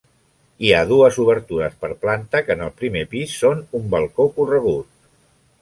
Hi 0.67 0.71
ha 0.71 0.79
dues 0.91 1.19
obertures 1.23 1.75
per 1.83 1.91
planta, 2.05 2.43
que 2.47 2.57
en 2.57 2.65
el 2.69 2.73
primer 2.81 3.05
pis 3.15 3.37
són 3.43 3.63
un 3.81 3.87
balcó 3.97 4.29
corregut. 4.41 4.91